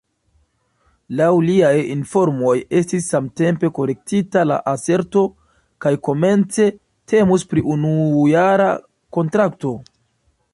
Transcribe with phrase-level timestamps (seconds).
[1.17, 5.23] Laŭ liaj informoj estis samtempe korektita la aserto,
[5.85, 6.67] ke komence
[7.15, 8.73] temus pri unujara
[9.19, 9.77] kontrakto.